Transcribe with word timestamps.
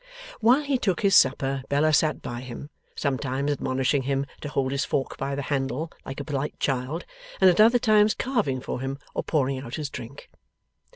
While 0.39 0.63
he 0.63 0.79
took 0.79 1.01
his 1.01 1.15
supper, 1.15 1.61
Bella 1.69 1.93
sat 1.93 2.23
by 2.23 2.39
him, 2.41 2.71
sometimes 2.95 3.51
admonishing 3.51 4.01
him 4.01 4.25
to 4.39 4.49
hold 4.49 4.71
his 4.71 4.83
fork 4.83 5.15
by 5.15 5.35
the 5.35 5.43
handle, 5.43 5.91
like 6.07 6.19
a 6.19 6.23
polite 6.25 6.59
child, 6.59 7.05
and 7.39 7.47
at 7.51 7.61
other 7.61 7.77
times 7.77 8.15
carving 8.15 8.61
for 8.61 8.79
him, 8.81 8.97
or 9.13 9.21
pouring 9.21 9.59
out 9.59 9.75
his 9.75 9.91
drink. 9.91 10.31